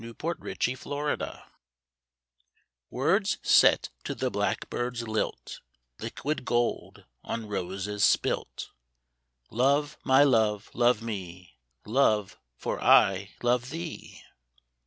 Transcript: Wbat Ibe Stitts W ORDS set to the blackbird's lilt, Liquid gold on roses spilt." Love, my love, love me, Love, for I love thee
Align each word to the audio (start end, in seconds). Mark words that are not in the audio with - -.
Wbat 0.01 0.37
Ibe 0.41 0.55
Stitts 0.59 0.83
W 0.83 1.19
ORDS 2.89 3.37
set 3.43 3.89
to 4.03 4.15
the 4.15 4.31
blackbird's 4.31 5.07
lilt, 5.07 5.61
Liquid 5.99 6.43
gold 6.43 7.05
on 7.23 7.47
roses 7.47 8.03
spilt." 8.03 8.71
Love, 9.51 9.99
my 10.03 10.23
love, 10.23 10.71
love 10.73 11.03
me, 11.03 11.59
Love, 11.85 12.35
for 12.57 12.83
I 12.83 13.29
love 13.43 13.69
thee 13.69 14.23